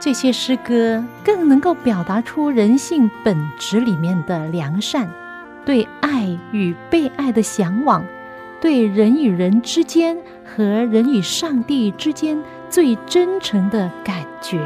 [0.00, 5.10] 这些诗歌更能够表达出人性本质里面的良善，
[5.66, 8.04] 对爱与被爱的向往，
[8.60, 14.56] 对人与人之间和人与上帝之间最真诚的感觉。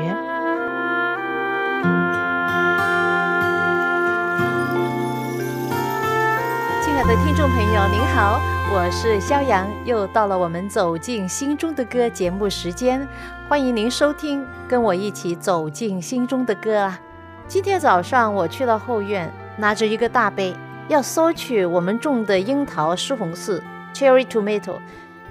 [6.82, 8.51] 亲爱的听众朋友，您好。
[8.74, 13.06] 我是肖阳，又到了我们走进心中的歌节目时间，
[13.46, 16.98] 欢迎您收听，跟我一起走进心中的歌啊！
[17.46, 20.56] 今天早上我去到后院，拿着一个大杯，
[20.88, 23.60] 要收取我们种的樱桃西红柿
[23.92, 24.78] （cherry tomato）。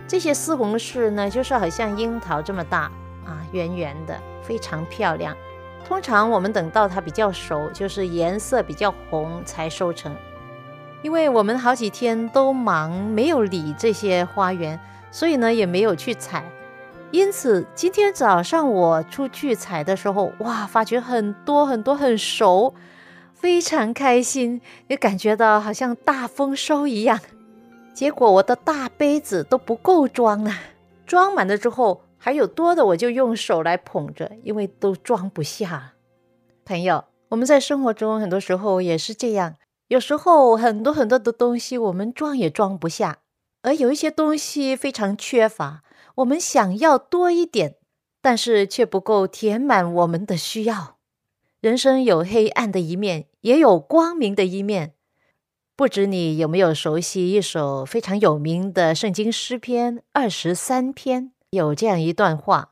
[0.08, 2.82] 这些西红柿呢，就是好像樱桃这么大
[3.26, 5.36] 啊，圆圆的，非常漂亮。
[5.84, 10.16] 通常我们等到它比较熟，就是颜色比较红才收成。
[11.04, 14.80] 因为我们好几天都忙，没有理这些花园，
[15.12, 16.44] 所以呢也没有去采。
[17.10, 22.74] 因此今天早上我出去采的时候，哇，发觉很多很多很熟，
[23.34, 27.20] 非常开心，也感觉到好像大丰收一样。
[27.94, 30.54] 结果我的大杯子都不够装了，
[31.06, 35.94] 装满了之后还有多的，我就用手来捧着，因为都装不下。
[36.64, 39.56] 朋友，我们在生活中很多时候也是这样。
[39.92, 43.24] 有时候很多很多的东西我们装也装不下，
[43.62, 45.84] 而有一些东西非常缺乏，
[46.16, 47.76] 我们想要多一点，
[48.22, 50.96] 但是却不够填满我们的需要。
[51.60, 54.94] 人生有黑暗的一面，也有光明的一面。
[55.76, 61.34] 不知你有没有熟悉一首非常有名的圣经诗篇二十三篇？
[61.50, 62.72] 有这样一段话：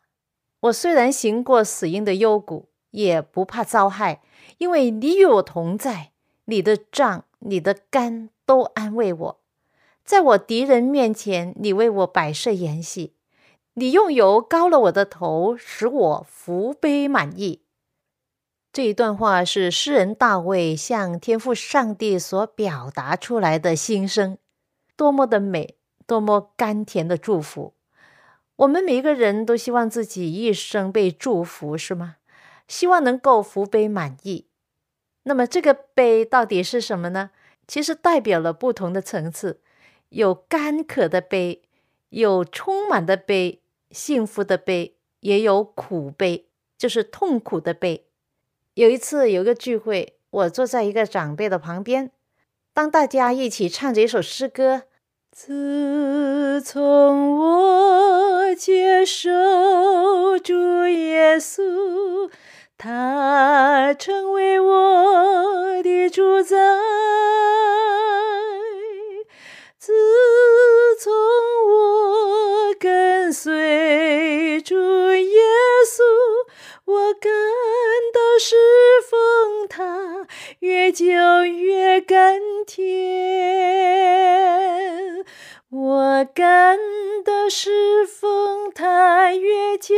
[0.62, 4.22] 我虽然行过死荫的幽谷，也不怕遭害，
[4.60, 6.14] 因为你与我同在。
[6.50, 9.40] 你的杖、你的肝都安慰我，
[10.04, 13.14] 在我敌人面前，你为我摆设筵席，
[13.76, 17.62] 你用油膏了我的头，使我福杯满溢。
[18.74, 24.40] 这一段话是诗人大卫向天父上帝所表达出来的心声，
[24.96, 25.76] 多么的美，
[26.08, 27.76] 多么甘甜的祝福。
[28.56, 32.16] 我们每一个人都希望自己一生被祝福，是吗？
[32.68, 34.48] 希望能够福杯满溢。
[35.30, 37.30] 那么这个杯到底是什么呢？
[37.68, 39.62] 其实代表了不同的层次，
[40.10, 41.62] 有干渴的杯，
[42.10, 46.48] 有充满的杯，幸福的杯，也有苦杯，
[46.80, 48.08] 就是痛苦的杯。
[48.74, 52.10] 有一次有个聚会，我坐在一个长辈的旁边，
[52.74, 54.86] 当大家一起唱着一首诗歌：
[55.32, 59.30] 自从我接受
[60.44, 62.32] 主耶稣。
[62.82, 66.56] 他成为我的主宰。
[69.78, 69.92] 自
[70.98, 71.12] 从
[71.68, 74.78] 我跟随主
[75.14, 75.42] 耶
[75.86, 76.04] 稣，
[76.86, 77.30] 我感
[78.14, 78.56] 到侍
[79.10, 80.26] 奉他
[80.60, 81.04] 越久
[81.44, 83.39] 越甘甜。
[86.20, 86.78] 我感
[87.24, 89.96] 到侍奉他越久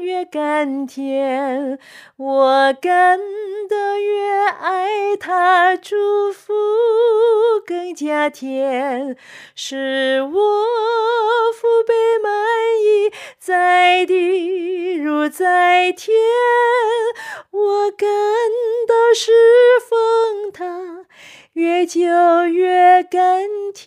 [0.00, 0.24] 越。
[0.24, 1.78] 甘甜，
[2.16, 3.18] 我感
[3.68, 6.52] 得越爱他，祝福
[7.66, 9.16] 更加甜，
[9.54, 10.32] 使我
[11.52, 12.32] 父辈满
[12.82, 16.16] 意，在地如在天。
[17.50, 18.08] 我感
[18.88, 19.32] 到侍
[19.88, 21.05] 奉他，
[21.56, 22.02] 越久
[22.48, 23.86] 越甘甜。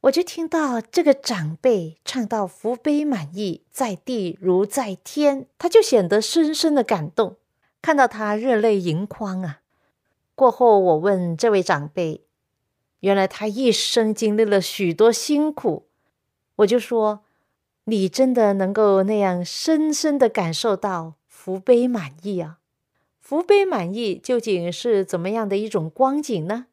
[0.00, 7.36] 我就听到这个长辈唱到“福杯满溢，在地如在天”，他就显得深深的感动，
[7.80, 9.60] 看到他热泪盈眶啊。
[10.34, 12.24] 过后，我问这位长辈，
[12.98, 15.86] 原来他一生经历了许多辛苦，
[16.56, 17.20] 我就说
[17.86, 22.58] ：“你真的能够那样深深的感受到福杯满溢啊？
[23.26, 26.68] 福杯满溢究竟是怎么样的一种光景呢？”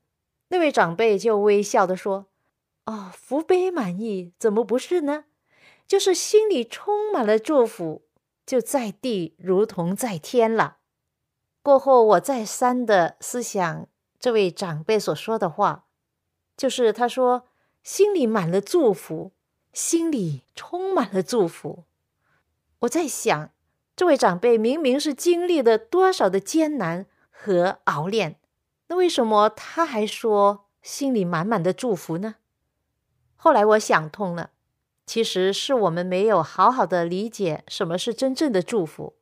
[0.49, 2.27] 那位长辈就微笑地说。
[2.85, 5.25] 哦，福杯满溢，怎么不是呢？
[5.87, 8.03] 就是心里充满了祝福，
[8.45, 10.77] 就在地如同在天了。
[11.63, 13.87] 过后，我再三的思想
[14.19, 15.85] 这位长辈所说的话，
[16.55, 17.47] 就是他说
[17.81, 19.31] 心里满了祝福，
[19.71, 21.85] 心里充满了祝福。
[22.81, 23.49] 我在想，
[23.95, 28.37] 这位长辈明明是经历了多少的艰难和熬炼，
[28.87, 32.35] 那为什么他还说心里满满的祝福呢？
[33.35, 34.49] 后来我想通了，
[35.05, 39.13] 其实是我们没有好好的理解什么是真正的祝福。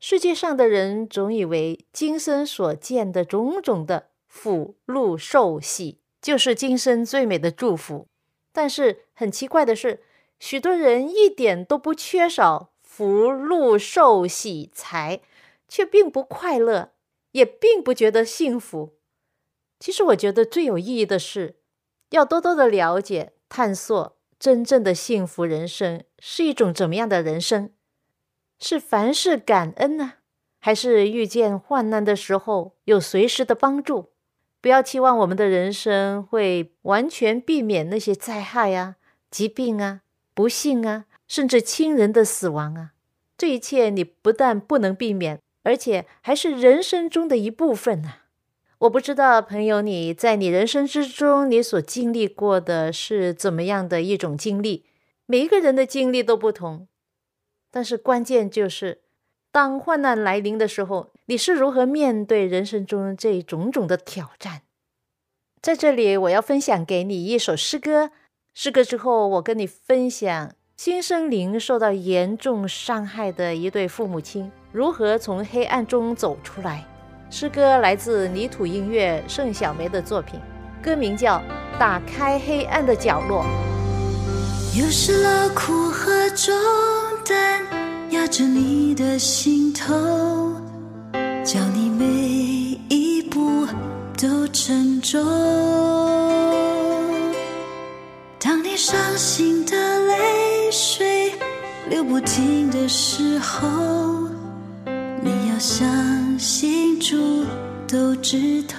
[0.00, 8.06] 世界上的人总以为今生所见的种种的福禄寿喜，就是今生最美的祝福。
[8.52, 10.02] 但是很奇怪的是，
[10.38, 12.70] 许多人一点都不缺少。
[12.98, 15.20] 福禄寿喜财，
[15.68, 16.90] 却并不快乐，
[17.30, 18.96] 也并不觉得幸福。
[19.78, 21.60] 其实，我觉得最有意义的是，
[22.10, 27.70] 要多多的了解、探索真正的幸福人生是一种怎么样的人生？
[28.58, 30.14] 是凡事感恩呢，
[30.58, 34.10] 还是遇见患难的时候有随时的帮助？
[34.60, 38.96] 不要期望我们的人生会完全避免那些灾害啊、
[39.30, 40.00] 疾病啊、
[40.34, 41.04] 不幸啊。
[41.28, 42.92] 甚至亲人的死亡啊，
[43.36, 48.14] 这一切你不但不能避免，而且还是人生中的一部分呢。
[48.78, 54.86] 我不知道朋友你在你人生之中，你所经历过的是怎么样的一种经历？
[55.26, 56.88] 每一个人的经历都不同，
[57.70, 59.02] 但是关键就是
[59.52, 64.62] 当患难来临的时候，你是如何面对人生中这种种的挑战？
[65.60, 68.12] 在这里，我要分享给你一首诗歌。
[68.54, 70.54] 诗歌之后，我跟你分享。
[70.78, 76.86] 新生灵受到严重伤害的一对父母亲如何从黑暗中走出来？
[77.30, 80.38] 诗歌来自泥土音乐盛小梅的作品，
[80.80, 81.38] 歌名叫
[81.80, 83.44] 《打开黑暗的角落》。
[84.80, 86.54] 又是劳苦和重
[87.26, 87.60] 担
[88.10, 89.92] 压着你的心头，
[91.44, 92.04] 叫你每
[92.88, 93.66] 一步
[94.16, 95.18] 都沉重。
[98.48, 100.70] 当你伤心的泪。
[100.70, 101.34] 水
[101.90, 103.68] 流不停的时候，
[105.20, 105.86] 你要相
[106.38, 107.44] 信主
[107.86, 108.76] 都知透。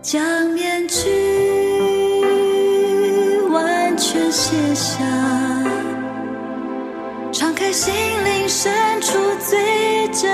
[0.00, 1.10] 将面具
[3.50, 5.02] 完全卸下，
[7.32, 7.92] 敞开心
[8.24, 9.18] 灵深处
[9.48, 10.30] 最真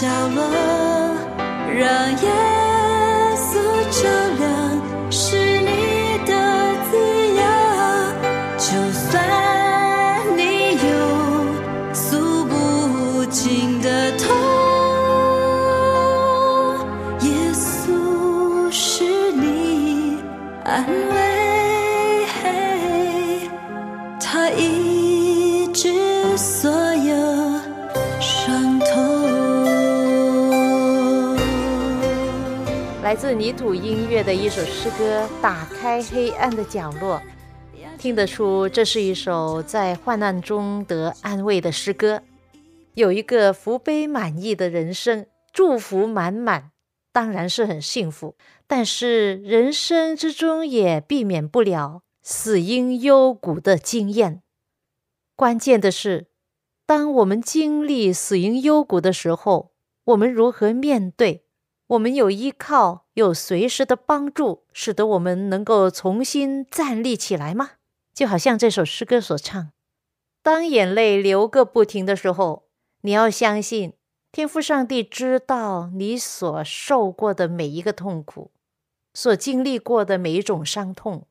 [0.00, 0.42] 角落，
[1.72, 2.16] 让
[33.14, 37.22] 来自泥土音乐的一首诗歌《打开黑暗的角落》，
[37.96, 42.24] 听得出这是一首在患难中得安慰的诗歌。
[42.94, 46.72] 有一个福杯满溢的人生，祝福满满，
[47.12, 48.34] 当然是很幸福。
[48.66, 54.42] 但是人生之中也避免不了死因幽谷的经验。
[55.36, 56.26] 关键的是，
[56.84, 59.70] 当我们经历死因幽谷的时候，
[60.02, 61.43] 我们如何面对？
[61.94, 67.72] 我们有依靠，有随时的帮助，使得我们能够重新站立起来吗？
[68.12, 69.70] 就好像这首诗歌所唱
[70.42, 72.64] ：“当眼泪流个不停的时候，
[73.02, 73.92] 你要相信，
[74.32, 78.50] 天父上帝知道你所受过的每一个痛苦，
[79.12, 81.26] 所经历过的每一种伤痛。”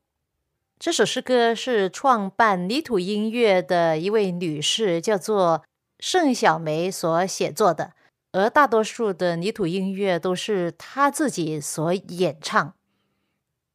[0.78, 5.62] 这首诗歌是创办泥土音乐的一位女士，叫做
[5.98, 7.92] 盛小梅所写作的。
[8.34, 12.74] 而大多数的泥土音乐都是他自己所演唱。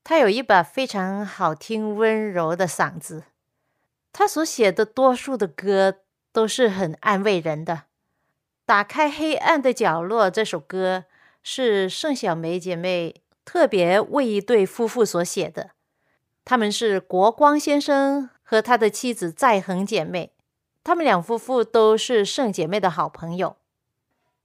[0.04, 3.24] 他有一把非常好听、温柔的嗓子。
[4.12, 6.00] 他所写的多数的歌
[6.34, 7.84] 都是很安慰人的。
[8.66, 11.06] 打开黑暗的角落这首歌
[11.42, 15.72] 是盛小梅姐妹特别为一对夫妇所写的。
[16.44, 20.34] 他们是国光先生和他的妻子在恒姐妹。
[20.84, 23.56] 他们两夫妇都是盛姐妹的好朋友。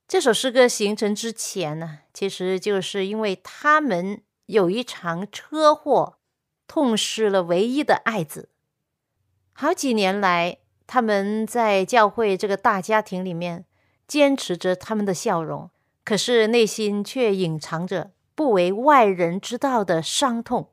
[0.06, 6.18] 这首诗歌形成之前呢，其实就是因为他们有一场车祸，
[6.68, 8.50] 痛失了唯一的爱子。
[9.54, 13.64] 好几年来，他们在教会这个大家庭里面
[14.06, 15.70] 坚持着他们的笑容，
[16.04, 20.70] 可是内心却隐藏着不为外人知道的伤痛。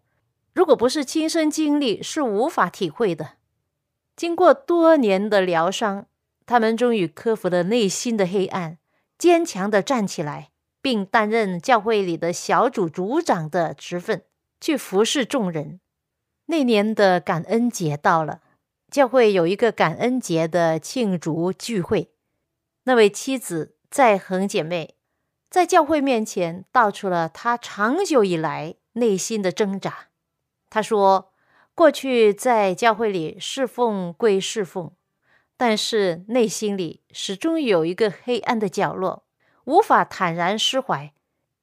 [0.53, 3.37] 如果不是亲身经历，是无法体会的。
[4.17, 6.07] 经过多年的疗伤，
[6.45, 8.77] 他们终于克服了内心的黑暗。
[9.21, 10.49] 坚强的站起来，
[10.81, 14.25] 并担任教会里的小组组长的职分，
[14.59, 15.79] 去服侍众人。
[16.47, 18.41] 那年的感恩节到了，
[18.89, 22.15] 教会有一个感恩节的庆祝聚会。
[22.85, 24.95] 那位妻子在恒姐妹
[25.51, 30.07] 在教会面前道出了她长久以来内心的挣扎。
[30.71, 31.31] 她说
[31.75, 34.91] ：“过去在教会里侍奉归侍奉，
[35.61, 39.27] 但是内心里始终有一个黑暗的角落。”
[39.65, 41.13] 无法坦然释怀，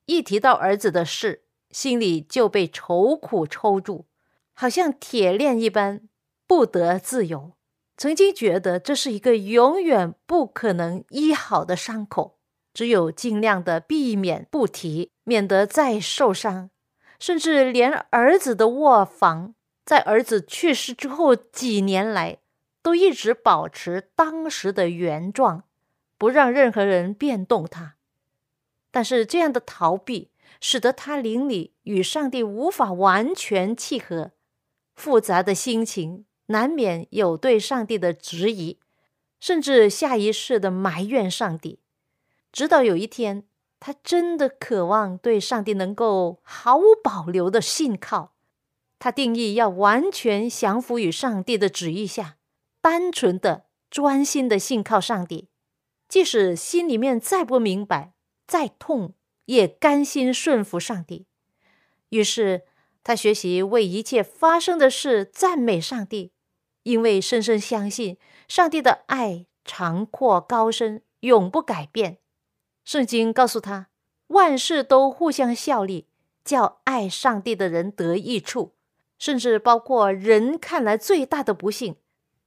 [0.05, 4.07] 一提到儿子的事，心里就被愁苦抽住，
[4.55, 6.03] 好像铁链一般，
[6.47, 7.55] 不得自由。
[7.97, 12.39] 曾经觉得这是一个永远不可能医好的伤口，
[12.73, 16.71] 只有尽量的避免不提，免得再受伤。
[17.19, 22.39] 甚至连儿子的卧房，在儿子去世之后几年来，
[22.83, 25.65] 都一直保持当时的原状。
[26.21, 27.95] 不让任何人变动它，
[28.91, 34.33] 但是这样的逃避使得他灵里与上帝无法完全契合，
[34.97, 38.81] 复杂的心情难免有对上帝的质疑，
[39.39, 41.79] 甚至下意识的埋怨上帝。
[42.51, 43.45] 直到有一天，
[43.79, 48.33] 他真的渴望对上帝能够毫无保留的信靠，
[48.99, 52.38] 他定义要完全降服于上帝的旨意下，
[52.89, 55.51] 单纯的、专心的信靠上帝。
[56.09, 58.15] 即使心里面再不明白、
[58.47, 59.13] 再痛，
[59.45, 61.27] 也甘心顺服上帝。
[62.09, 62.63] 于是
[63.05, 66.33] 他学习为一切发生的事赞美上帝，
[66.85, 68.17] 因为深深相信
[68.49, 72.17] 上帝的爱长阔高深，永不改变。
[72.87, 73.89] 圣经告诉他，
[74.29, 76.07] 万事都互相效力，
[76.43, 78.73] 叫爱上帝的人得益处，
[79.19, 81.97] 甚至包括人看来最大的不幸。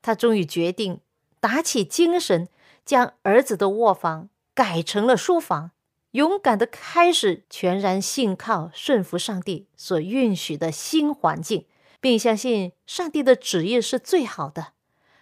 [0.02, 1.00] 他终于决定
[1.40, 2.50] 打起精神。
[2.84, 5.72] 将儿子的卧房改成了书房，
[6.12, 11.68] 勇敢的开始全然信靠、顺服上帝所允许的新环境，
[12.02, 14.74] 并相信上帝的旨意是最好的。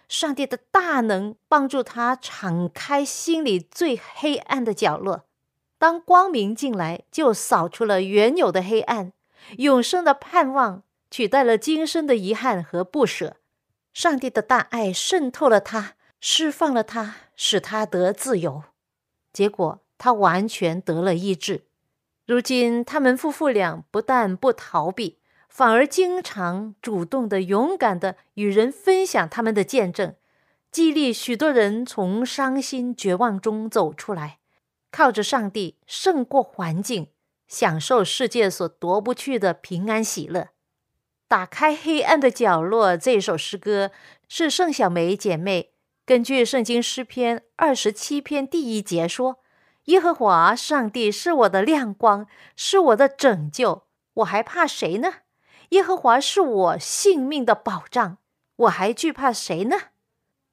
[0.08, 5.26] 上帝的大能帮助他敞开心里最黑暗的角落，
[5.78, 9.12] 当光明进来，就扫除了原有的黑暗，
[9.58, 13.36] 永生的盼望取代了今生的遗憾和不舍。
[13.92, 15.94] 上帝的大爱渗透了他。
[16.22, 18.64] 释放了他，使他得自由，
[19.32, 21.64] 结果他完全得了医治。
[22.26, 25.18] 如今，他们夫妇俩不但不逃避，
[25.48, 30.14] 反而经常主动的、勇敢的与人分享他们的见证，
[30.70, 34.40] 激励许多人从伤心绝望中走出来，
[34.92, 37.08] 靠着上帝胜过环境，
[37.48, 40.48] 享受世界所夺不去的平安喜乐。
[41.30, 43.92] 打开黑暗的角落，这首诗歌
[44.28, 45.70] 是盛小梅姐妹。
[46.04, 49.38] 根据圣经诗篇二十七篇第一节说
[49.86, 53.84] ：“耶和华上帝是我的亮光，是我的拯救，
[54.14, 55.18] 我还怕谁呢？
[55.68, 58.18] 耶和华是我性命的保障，
[58.56, 59.76] 我还惧怕谁呢？”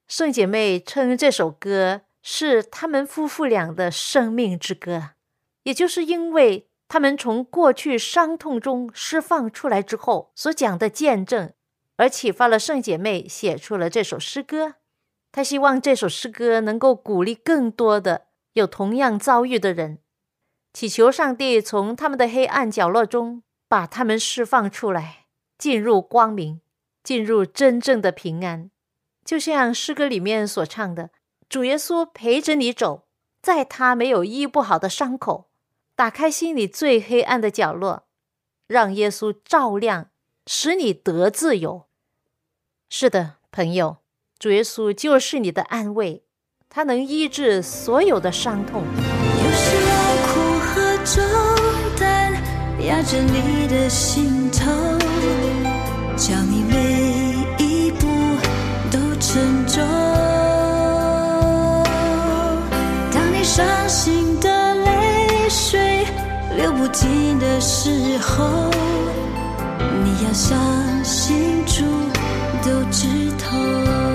[0.08, 5.14] 圣姐妹称这首歌是他们夫妇俩的生命之歌，
[5.64, 11.54] 也就是因为他们从过去伤痛中释放出来之后所讲的见证，
[11.98, 14.76] 而启发了圣姐妹写出了这首诗歌。
[15.32, 20.00] 他希望这首诗歌能够鼓励更多的有同样遭遇的人，
[20.74, 25.26] 祈求上帝从他们的黑暗角落中把他们释放出来，
[25.58, 26.62] 进入光明，
[27.04, 28.72] 进入真正的平安。
[29.26, 31.12] 就像诗歌里面所唱的
[31.50, 33.08] ：“主耶稣陪着你走，
[33.42, 35.47] 在他没有医不好的伤口，
[35.98, 38.04] 打开心里最黑暗的角落，
[38.68, 40.12] 让耶稣照亮，
[40.46, 41.88] 使你得自由。”
[42.88, 43.98] 是的，朋友。
[44.38, 46.24] 主耶稣就是你的安慰，
[46.70, 48.84] 他能医治所有的伤痛。
[48.84, 52.32] 有时劳苦和重担
[52.86, 54.70] 压着你的心头，
[56.16, 56.40] 叫
[66.78, 68.70] 不尽的时候，
[70.04, 70.56] 你要相
[71.04, 71.84] 信主
[72.64, 73.08] 都知
[73.40, 74.07] 透。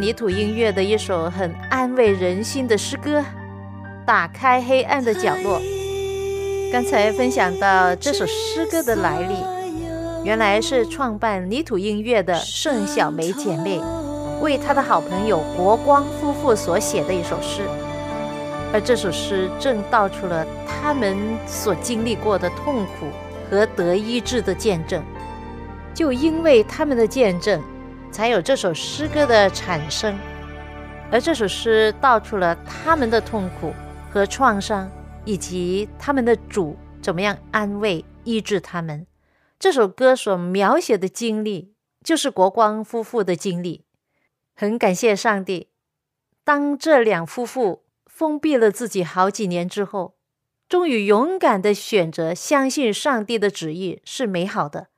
[0.00, 3.20] 泥土音乐的一首很安慰人心的诗歌，
[4.06, 5.60] 《打开黑暗的角落》。
[6.72, 9.34] 刚才分享到这首诗歌的来历，
[10.24, 13.78] 原来是创办泥土音乐的盛小梅姐妹
[14.40, 17.60] 为她的好朋友国光夫妇所写的一首诗，
[18.72, 21.14] 而这首诗正道出了他们
[21.46, 23.08] 所经历过的痛苦
[23.50, 25.02] 和得医治的见证。
[25.92, 27.60] 就因为他们的见证，
[28.10, 30.18] 才有这首诗歌的产生，
[31.10, 33.72] 而这首诗道出了他们的痛苦
[34.10, 34.90] 和创伤，
[35.24, 39.06] 以及他们的主怎么样安慰医治他们。
[39.58, 41.74] 这首歌所描写的经历，
[42.04, 43.84] 就是国光夫妇的经历。
[44.54, 45.68] 很感谢上帝，
[46.44, 50.16] 当这两夫妇封闭了自己好几年之后，
[50.68, 54.88] 终于勇敢的选择相信上帝的旨意是美好的。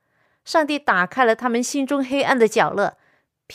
[0.43, 2.97] 上帝打开了他们心中黑暗的角落，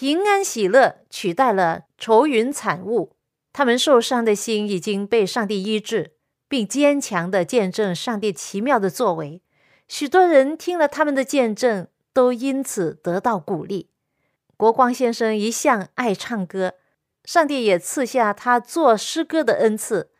[0.00, 3.16] 平安喜乐取代了愁云惨雾。
[3.52, 6.12] 他们受伤的心已经被上帝医治，
[6.46, 9.42] 并坚强的见证上帝奇妙的作为。
[9.88, 13.90] 许多人听了他们的见证，都因此得到鼓励。
[14.56, 16.74] 国光先生一向爱唱歌，
[17.24, 20.12] 上帝也赐下他做诗歌的恩赐。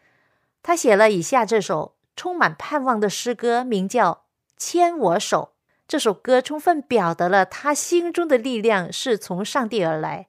[0.60, 4.12] 他写了以下这首充满盼望的诗歌，名叫
[4.56, 5.52] 《牵我手》。
[5.88, 10.26] 这首歌充分表达了他心中的力量是从上帝而来。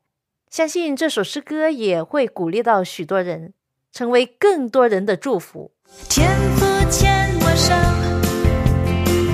[0.50, 3.54] 相信这首诗歌也会鼓励到许多人，
[3.92, 5.74] 成为更多人的祝福。
[6.08, 7.76] 天父牵我手，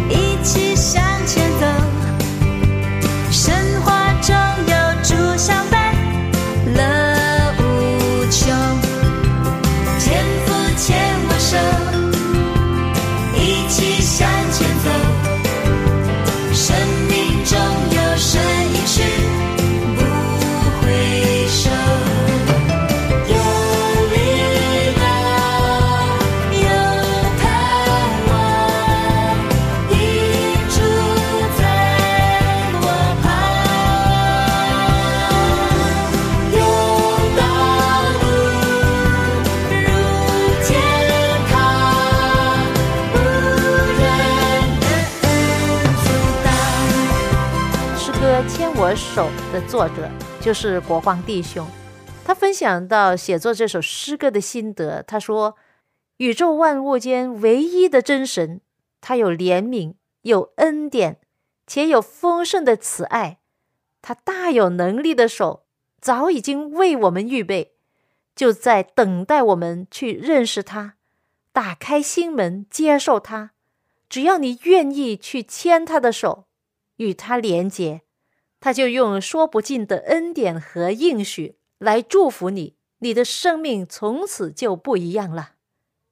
[0.10, 1.68] 一起向前走。
[3.32, 4.36] 神话中
[4.66, 5.94] 有主相伴，
[6.74, 6.82] 乐
[7.60, 8.50] 无穷。
[10.00, 11.56] 天父牵我手，
[13.38, 14.90] 一起向前走。
[49.16, 51.66] 手》的作者就是国光弟兄，
[52.26, 55.02] 他分享到写作这首诗歌的心得。
[55.04, 55.56] 他说
[56.20, 58.60] ：“宇宙万物间唯一的真神，
[59.00, 61.22] 他有怜悯，有恩典，
[61.66, 63.38] 且有丰盛的慈爱。
[64.02, 65.64] 他大有能力的手
[66.02, 67.76] 早已经为我们预备，
[68.36, 70.96] 就在等待我们去认识他，
[71.54, 73.52] 打开心门接受他。
[74.10, 76.48] 只要你愿意去牵他的手，
[76.98, 78.02] 与他连结。”
[78.60, 85.52] 他就用说不尽的恩典和应许来祝福你，你的生命从此就不一样了，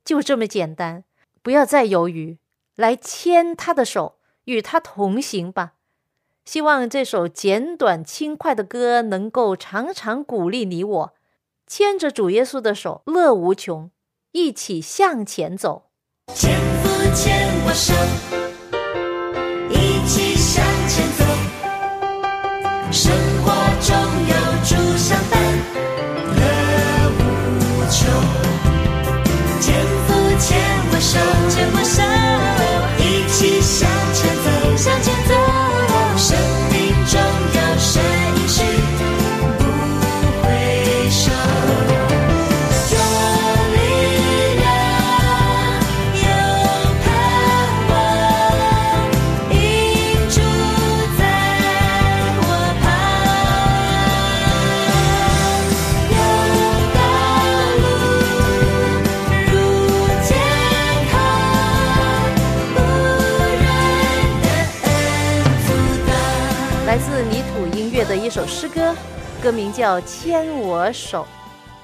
[0.05, 1.03] 就这么简单，
[1.41, 2.37] 不要再犹豫，
[2.75, 5.73] 来牵他的手，与他同行吧。
[6.45, 11.13] 希望这首简短轻快的歌能够常常鼓励你我，
[11.65, 13.89] 牵着主耶稣的手，乐无穷，
[14.33, 15.89] 一起向前走。
[16.35, 18.42] 天父牵我手，
[31.03, 32.01] 手，牵过手，
[68.63, 68.95] 诗歌，
[69.43, 71.27] 歌名叫《牵我手》。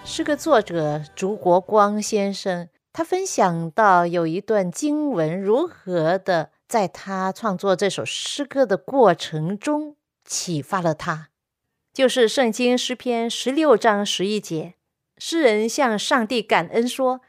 [0.10, 11.28] 诗歌作者竹国光先生，他分享到有一段经文如何的在他创作这首诗歌的过程中启发了他，
[11.92, 14.76] 就是圣经诗篇十六章十一节，
[15.18, 17.20] 诗人向上帝感恩说：“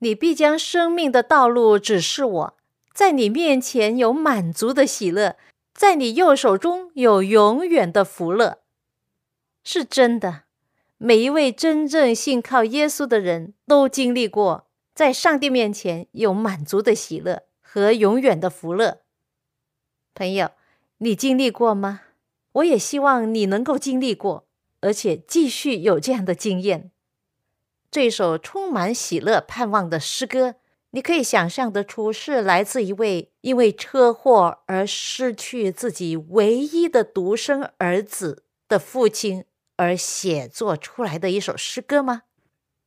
[0.00, 2.56] 你必将生命的道路指示我，
[2.92, 5.36] 在你面前有满足的喜乐。”
[5.74, 8.58] 在你右手中有永远的福乐，
[9.62, 10.42] 是真的。
[10.98, 19.00] 每一位真正信靠耶稣的人都经历过，在上帝面前有满足的喜乐和永远的福乐。
[20.14, 20.50] 朋友，
[20.98, 22.02] 你经历过吗？
[22.52, 24.46] 我也希望你能够经历过，
[24.80, 26.90] 而且继续有这样的经验。
[27.90, 30.56] 这首充满喜乐、盼望的诗歌。
[30.90, 42.22] 你可以想象得出，是来自一位因为车祸而失去自己唯一的独生儿子的父亲而写作出来的一首诗歌吗？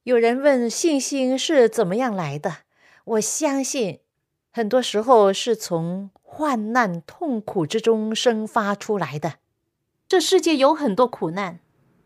[0.03, 2.57] 有人问信心是怎么样来的？
[3.05, 3.99] 我相信，
[4.51, 9.35] 很多时候是从患难痛苦之中生发出来的。
[10.07, 11.59] 这世界有很多苦难，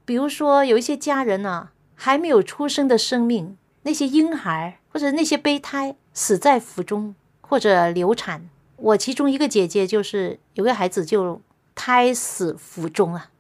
[0.05, 3.57] 比如说有一些家人呢，还没有出生的生命。
[3.83, 8.49] 那些婴孩或者那些胚胎死在腹中，或者流产。
[8.75, 11.41] 我其中一个姐姐就是有个孩子就
[11.75, 13.31] 胎死腹中啊。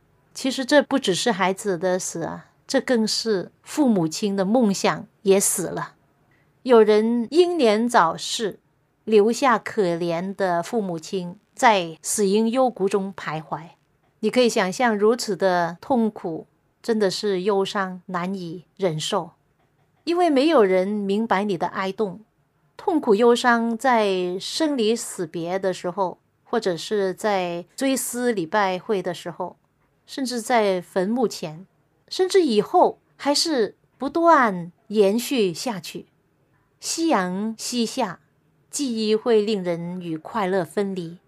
[0.41, 5.95] 其实这不只是孩子的死啊，这更是父母亲的梦想也死了。
[6.63, 8.57] 有人英年早逝，
[9.03, 13.71] 留下可怜的父母亲在死因幽谷中徘徊。
[14.21, 16.47] 你可以想象如此的痛苦，
[16.81, 19.31] 真的是忧伤难以忍受。
[20.05, 22.21] 因为没有人明白你的哀痛、
[22.77, 29.57] 痛苦、忧伤，在生离死别的时候，或者是在追思礼拜会的时候，
[30.09, 31.67] 甚至在坟墓前，
[32.07, 36.07] 甚至以后，还是不断延续下去。
[36.79, 38.19] 夕阳西下，
[38.71, 41.19] 记忆会令人与快乐分离，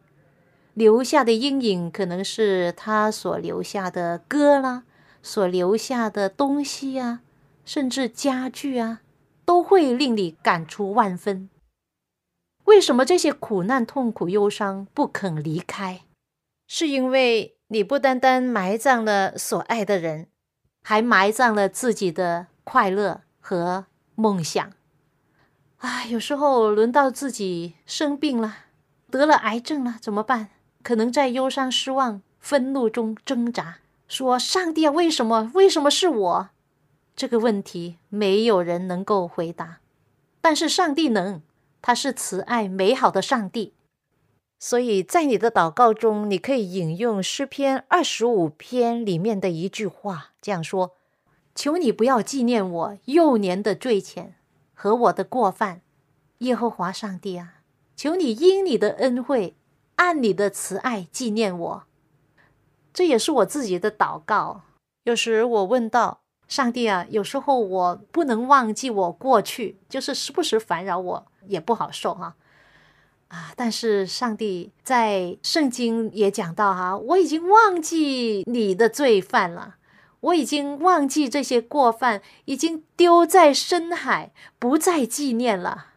[0.74, 4.86] 留下的阴影可能是他所留下的歌啦，
[5.22, 7.22] 所留下的东西呀。
[7.64, 9.02] 甚至家具啊，
[9.46, 11.52] 都会令你感触万分。
[12.64, 16.02] 为什么这些苦难、痛苦、忧伤不肯离开？
[16.68, 20.28] 是因为你不单单埋葬了所爱的人，
[20.84, 24.74] 还埋葬了自己的快乐和梦想。
[25.78, 28.66] 啊，有时候轮到自己生病了，
[29.10, 30.50] 得了癌症了，怎么办？
[30.84, 35.50] 可能在忧伤、失望、愤怒中挣扎，说：“上帝啊，为什么？
[35.54, 36.50] 为什么是我？”
[37.16, 39.80] 这个问题没有人能够回答，
[40.42, 41.42] 但是上帝能，
[41.82, 43.74] 他是慈爱美好的上帝。
[44.64, 50.92] 所以在你的祷告中，你可以引用诗篇二十五篇里面的一句话，这样说
[51.56, 54.34] ：“求你不要纪念我幼年的罪愆
[54.76, 55.82] 和我的过犯，
[56.38, 57.56] 耶和华上帝啊，
[57.96, 59.56] 求你因你的恩惠，
[59.96, 61.84] 按你的慈爱纪念我。”
[62.94, 64.62] 这也是我自己的祷告。
[65.06, 66.20] 有时我问到。
[66.48, 72.36] 上帝啊，有时候我不能忘记我过去，就是时不时烦扰我，也不好受哈。
[73.32, 79.78] 啊但是上帝在圣经也讲到哈，我已经忘记你的罪犯了，
[80.20, 85.88] 我已经忘记这些过犯，已经丢在深海，不再纪念了。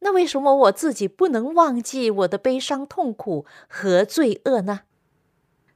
[0.00, 4.80] 那为什么我自己不能忘记我的悲伤、痛苦和罪恶呢？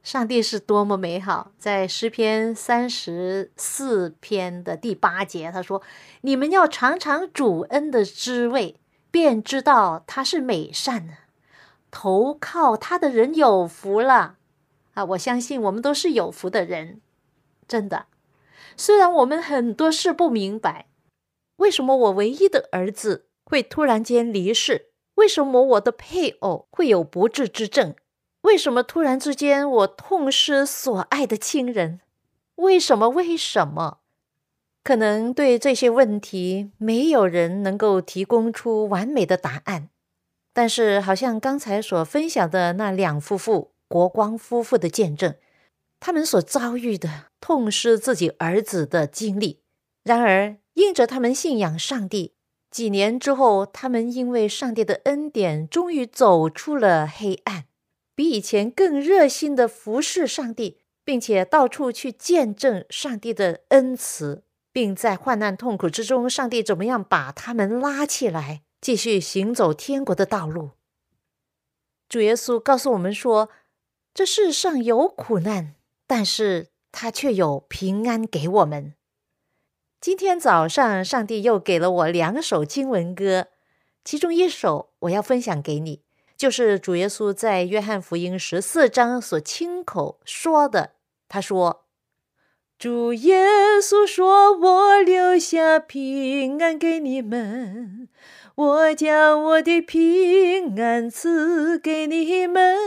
[0.01, 1.51] 上帝是多么美好！
[1.59, 5.81] 在诗篇三十四篇的第八节，他说
[6.21, 8.75] ：“你们要尝尝主恩的滋味，
[9.15, 11.13] 便知道他是美善的。
[11.89, 14.35] 投靠他的人有福了。”
[14.93, 16.99] 啊，我相信我们都是有福的人，
[17.65, 18.07] 真的。
[18.75, 20.87] 虽然我们很多事不明白，
[21.55, 24.91] 为什么我唯一的儿子会突然间离世？
[25.13, 27.95] 为什么我的配偶会有不治之症？
[28.41, 32.01] 为什么突然之间我痛失所爱的亲人？
[32.55, 33.07] 为什么？
[33.07, 33.99] 为什么？
[34.85, 39.89] 可能对这些问题，没有人能够提供出完美的答案。
[40.53, 45.33] 但是，好像刚才所分享的那两夫妇国光夫妇的见证，
[45.99, 49.63] 他们所遭遇的痛失自己儿子的经历。
[50.03, 52.35] 然而，因着他们信仰上帝，
[52.69, 57.65] 几年之后，他们因为上帝的恩典，终于走出了黑暗。
[58.13, 64.43] 比以前更热心的服侍上帝，并且到处去见证上帝的恩慈，
[64.75, 70.71] 并在患难痛苦之中，上帝怎么样把他们拉起来，继续行走天国的道路。
[72.09, 73.49] 主耶稣告诉我们说
[74.13, 78.95] ：“这世上有苦难，但是他却有平安给我们。
[80.01, 83.47] 今天早上，上帝又给了我两首经文歌，
[84.03, 86.01] 其中一首我要分享给你，
[86.35, 90.95] 就是主耶稣在约翰福音十四章所亲口说的。
[91.29, 91.84] 他说
[92.77, 93.45] ：“主耶
[93.81, 98.09] 稣说，我留下平安给你们。”
[98.55, 102.77] 我将我的平安赐给你们，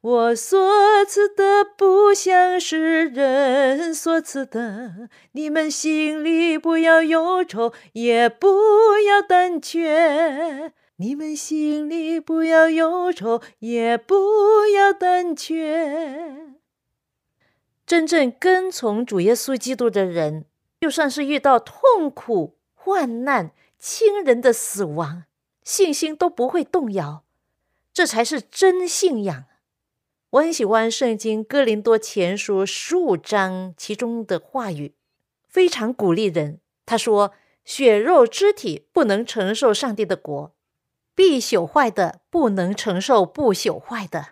[0.00, 5.08] 我所赐的不像是人所赐的。
[5.32, 8.46] 你们心里不要忧愁，也不
[9.08, 10.70] 要胆怯。
[10.98, 16.47] 你们心里不要忧愁，也不要胆怯。
[17.88, 20.44] 真正跟从主耶稣基督的人，
[20.78, 23.50] 就算是遇到痛苦、患难。
[23.78, 25.24] 亲人的死亡，
[25.62, 27.22] 信心都不会动摇，
[27.94, 29.44] 这才是真信仰。
[30.30, 34.92] 我很喜欢《圣经·哥林多前书》十五章其中的话语，
[35.46, 36.60] 非常鼓励人。
[36.84, 37.32] 他说
[37.64, 40.52] ：“血肉之体不能承受上帝的国，
[41.14, 44.30] 必朽坏的不能承受不朽坏的。”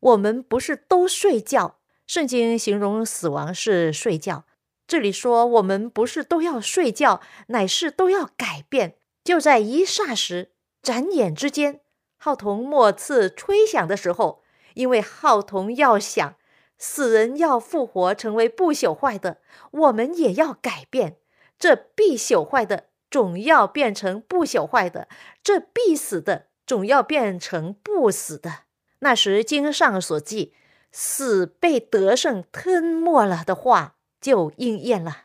[0.00, 1.76] 我们不是都睡觉？
[2.06, 4.44] 圣经形容死亡是睡觉。
[4.86, 8.96] 这里说，我们不是都要睡觉，乃是都要改变。
[9.24, 11.80] 就在一霎时、眨眼之间，
[12.18, 14.42] 号筒末次吹响的时候，
[14.74, 16.34] 因为号筒要响，
[16.76, 19.38] 死人要复活，成为不朽坏的，
[19.70, 21.18] 我们也要改变。
[21.58, 25.06] 这必朽坏的，总要变成不朽坏的；
[25.42, 28.64] 这必死的，总要变成不死的。
[28.98, 30.52] 那时经上所记，
[30.92, 33.96] 死被得胜吞没了的话。
[34.20, 35.24] 就应验了，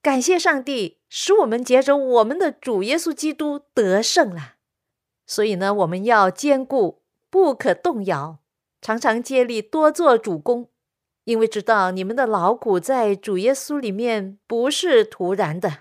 [0.00, 4.54] 感谢上帝使我们接着我们的主耶稣基督得胜了。
[5.26, 8.38] 所以呢，我们要坚固，不可动摇，
[8.80, 10.68] 常常接力，多做主公，
[11.24, 15.78] 因为知道你们的劳苦在主耶稣里面不是徒然的。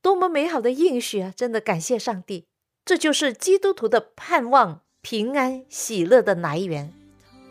[0.00, 1.34] 多么美好的应许啊！
[1.36, 2.46] 真的感谢上帝，
[2.86, 6.90] 这就是基督徒的盼望、平安、喜乐的来源。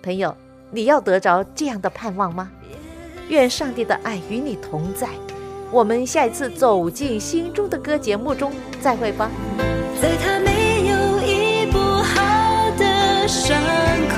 [0.01, 0.35] 朋友，
[0.71, 2.49] 你要得着这样的盼望吗？
[3.29, 5.08] 愿上帝的爱与你同在。
[5.71, 8.51] 我们下一次走进心中的歌节目中
[8.82, 9.29] 再会吧。
[10.01, 13.55] 在他没有医不好的伤
[14.10, 14.15] 口，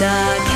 [0.00, 0.06] 打
[0.46, 0.53] 开